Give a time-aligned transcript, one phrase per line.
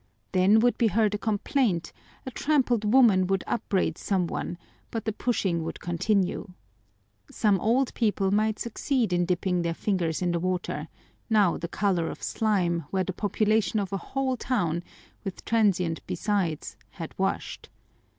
[0.31, 1.93] Then would be heard a complaint,
[2.25, 4.57] a trampled woman would upbraid some one,
[4.89, 6.47] but the pushing would continue.
[7.29, 10.87] Some old people might succeed in dipping their fingers in the water,
[11.29, 14.81] now the color of slime, where the population of a whole town,
[15.23, 17.69] with transients besides, had washed.